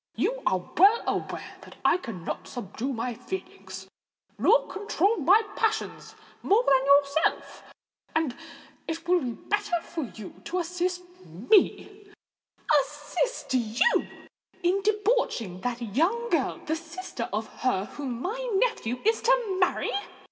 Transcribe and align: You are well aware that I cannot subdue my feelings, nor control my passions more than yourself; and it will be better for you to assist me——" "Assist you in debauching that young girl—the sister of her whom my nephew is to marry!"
You 0.15 0.41
are 0.47 0.57
well 0.77 1.03
aware 1.05 1.57
that 1.61 1.75
I 1.85 1.97
cannot 1.97 2.47
subdue 2.47 2.91
my 2.91 3.13
feelings, 3.13 3.87
nor 4.39 4.65
control 4.65 5.17
my 5.17 5.43
passions 5.55 6.15
more 6.41 6.63
than 6.63 6.85
yourself; 6.87 7.61
and 8.15 8.35
it 8.87 9.07
will 9.07 9.21
be 9.21 9.33
better 9.33 9.79
for 9.83 10.05
you 10.05 10.41
to 10.45 10.57
assist 10.57 11.03
me——" 11.23 12.11
"Assist 12.83 13.53
you 13.53 14.07
in 14.63 14.81
debauching 14.81 15.61
that 15.61 15.83
young 15.95 16.31
girl—the 16.31 16.75
sister 16.77 17.29
of 17.31 17.45
her 17.61 17.85
whom 17.85 18.23
my 18.23 18.49
nephew 18.55 18.99
is 19.05 19.21
to 19.21 19.57
marry!" 19.59 19.91